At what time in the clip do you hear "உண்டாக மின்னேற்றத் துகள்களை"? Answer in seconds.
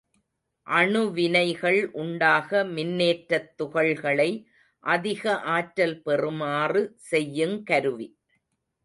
1.93-4.27